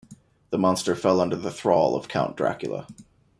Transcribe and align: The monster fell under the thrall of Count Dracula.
The 0.49 0.57
monster 0.57 0.95
fell 0.95 1.21
under 1.21 1.35
the 1.35 1.51
thrall 1.51 1.95
of 1.95 2.07
Count 2.07 2.35
Dracula. 2.35 2.87